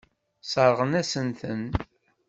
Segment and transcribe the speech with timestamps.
[0.41, 1.63] Sseṛɣen-asent-ten.